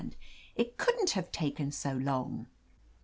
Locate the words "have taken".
1.11-1.71